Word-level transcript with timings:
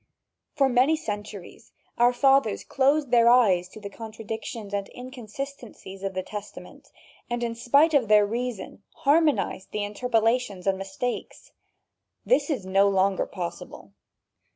For 0.55 0.67
many 0.67 0.95
centuries 0.95 1.73
our 1.95 2.11
fathers 2.11 2.63
closed 2.63 3.11
their 3.11 3.29
eyes 3.29 3.69
to 3.69 3.79
the 3.79 3.87
contradictions 3.91 4.73
and 4.73 4.89
inconsistencies 4.95 6.01
of 6.01 6.15
the 6.15 6.23
Testament 6.23 6.91
and 7.29 7.43
in 7.43 7.53
spite 7.53 7.93
of 7.93 8.07
their 8.07 8.25
reason 8.25 8.81
harmonized 9.05 9.69
the 9.69 9.83
interpolations 9.83 10.65
and 10.65 10.79
mistakes. 10.79 11.51
This 12.25 12.49
is 12.49 12.65
no 12.65 12.89
longer 12.89 13.27
possible. 13.27 13.91